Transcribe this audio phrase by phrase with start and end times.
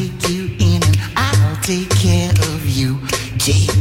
[0.00, 2.98] take you in and I'll take care of you.
[3.38, 3.79] Take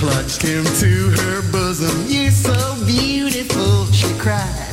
[0.00, 2.06] clutched him to her bosom.
[2.08, 4.72] You're so beautiful, she cried.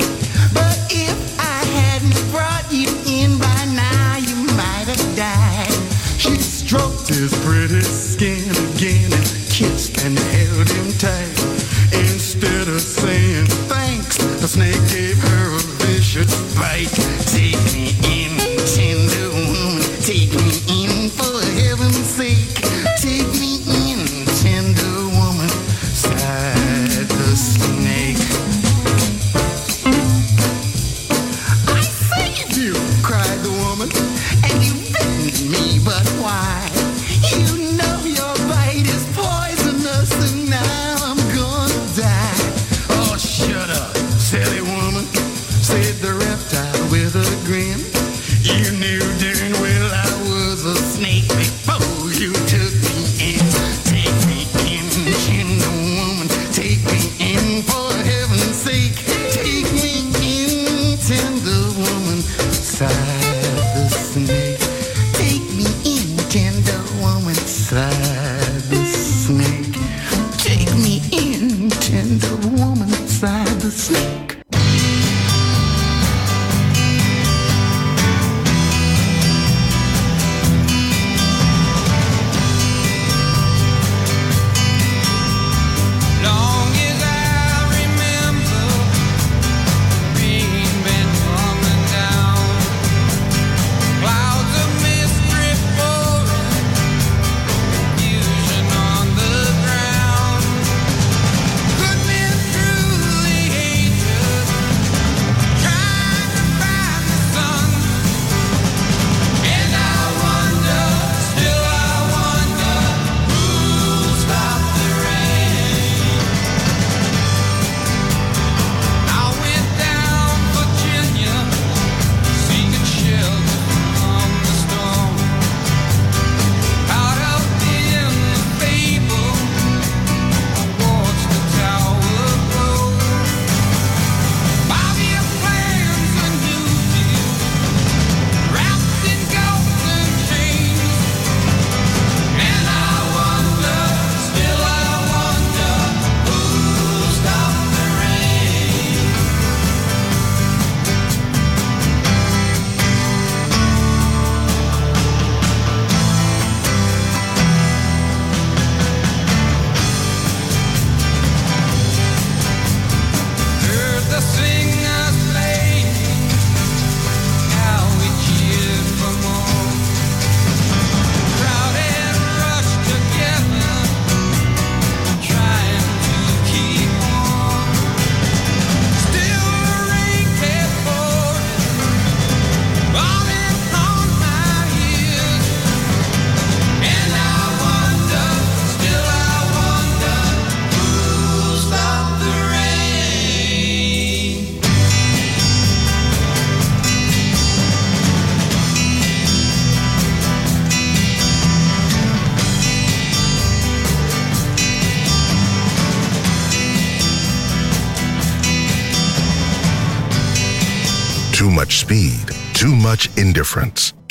[0.53, 5.73] But if I hadn't brought you in by now, you might have died.
[6.17, 11.36] She stroked his pretty skin again and kissed and held him tight.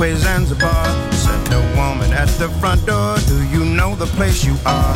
[0.00, 1.12] Fuquay Zanzibar.
[1.12, 4.94] Said the woman at the front door, Do you know the place you are?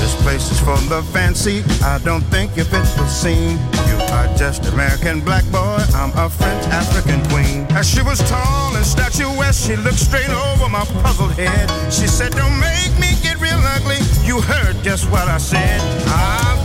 [0.00, 1.62] This place is for the fancy.
[1.84, 3.58] I don't think you fit the scene.
[3.86, 5.78] You are just American black boy.
[5.94, 7.66] I'm a French African queen.
[7.70, 11.70] As she was tall and statuesque, she looked straight over my puzzled head.
[11.92, 14.00] She said, Don't make me get real ugly.
[14.26, 15.80] You heard just what I said.
[16.08, 16.61] I've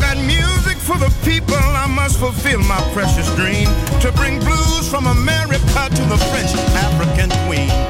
[0.87, 1.55] for the people.
[1.55, 3.67] I must fulfill my precious dream
[3.99, 7.86] to bring blues from America to the French African queen.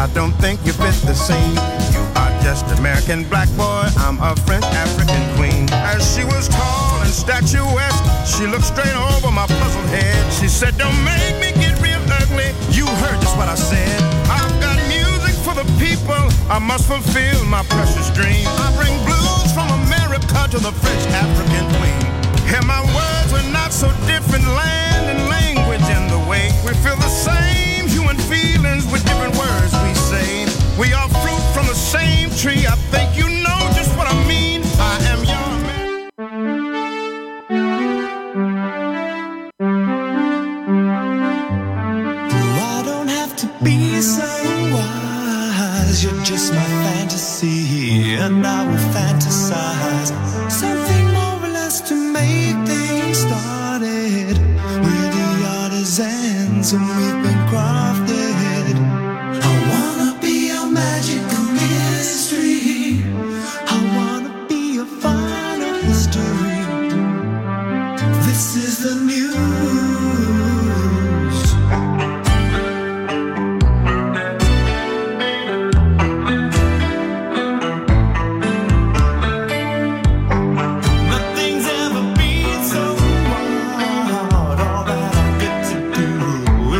[0.00, 1.60] I don't think you fit the scene.
[1.92, 3.84] You are just American black boy.
[4.00, 5.68] I'm a French African queen.
[5.72, 10.32] As she was tall and statuesque, she looked straight over my puzzled head.
[10.32, 12.48] She said, Don't make me get real ugly.
[12.72, 14.00] You heard just what I said.
[14.32, 16.24] I've got music for the people.
[16.48, 18.48] I must fulfill my precious dream.
[18.48, 22.00] I bring blues from America to the French African queen.
[22.48, 24.89] Hear my words were not so different, land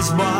[0.00, 0.39] is mine.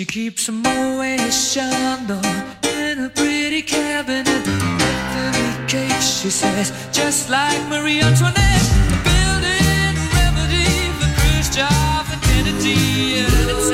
[0.00, 2.24] She keeps a Moet Chandon
[2.64, 4.26] in a pretty cabinet.
[4.26, 8.68] Every cake, she says, just like Marie Antoinette.
[8.94, 13.20] A building remedy for Khrushchev and Kennedy.
[13.20, 13.69] At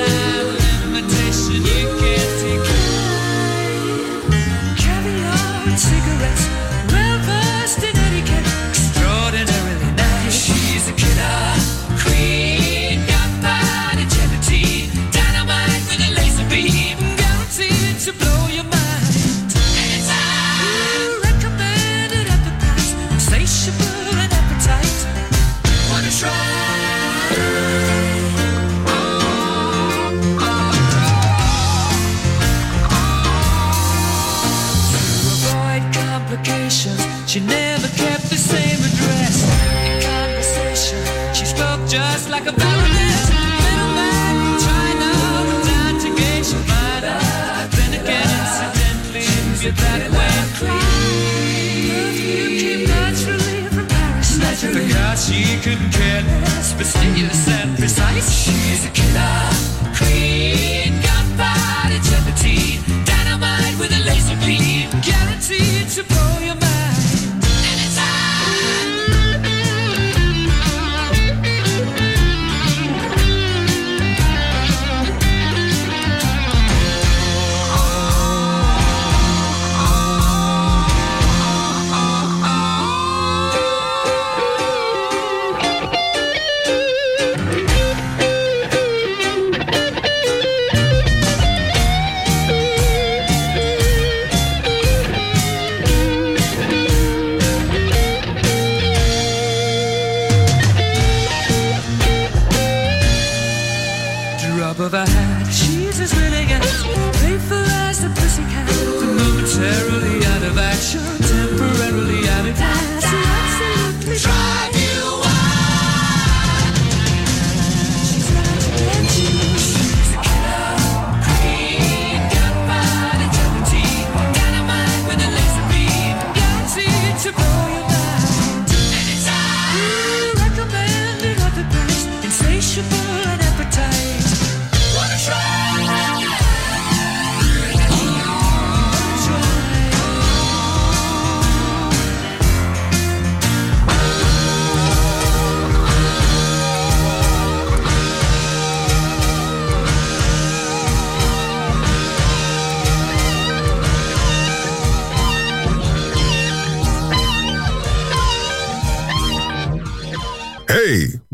[41.96, 43.32] just like a violinist.
[43.64, 45.10] Little man from China,
[46.04, 46.58] to
[47.76, 50.36] Then again, incidentally, if you're that way
[52.60, 54.38] came naturally from Paris.
[54.38, 54.74] Naturally.
[54.76, 56.74] The girl she couldn't care less,
[57.48, 58.28] and precise.
[58.42, 59.40] She's a killer
[59.98, 66.65] queen, gunpowder gelatine, dynamite with a laser beam, guaranteed to blow your mind.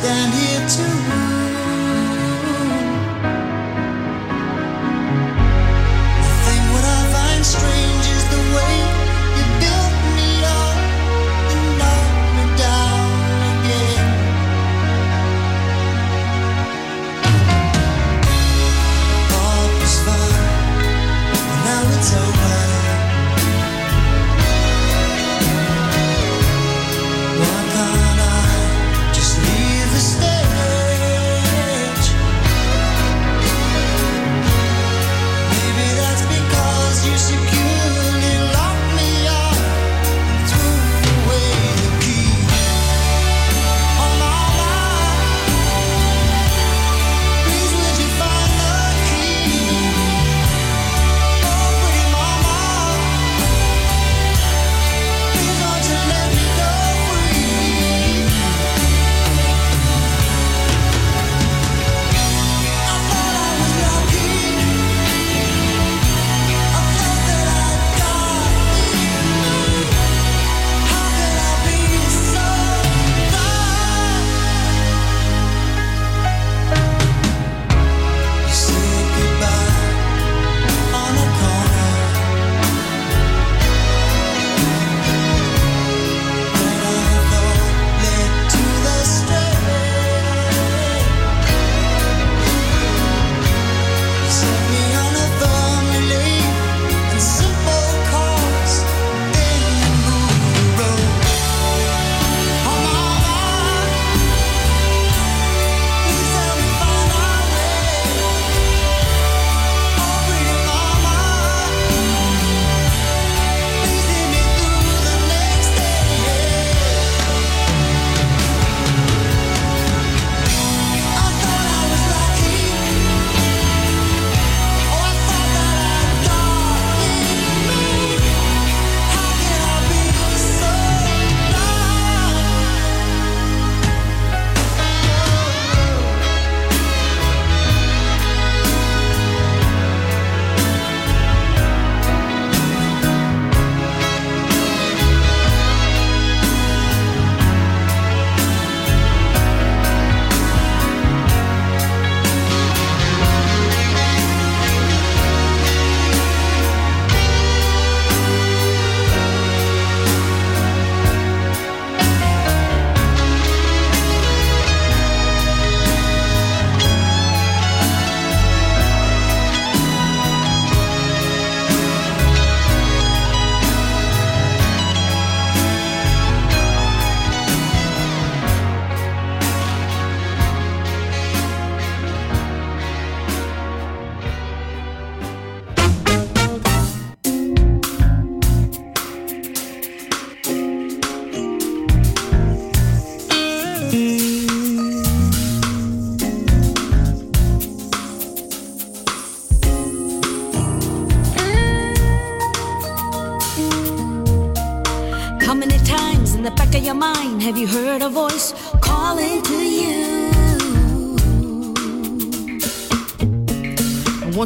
[0.00, 1.09] stand here too.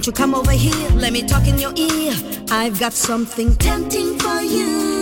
[0.04, 0.90] Won't you come over here?
[0.96, 2.12] Let me talk in your ear.
[2.50, 4.93] I've got something tempting for you.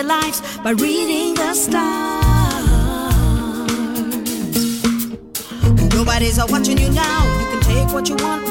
[0.00, 2.24] their lives by reading the stars.
[5.94, 7.40] Nobody's watching you now.
[7.40, 8.49] You can take what you want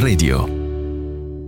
[0.00, 0.57] Radio.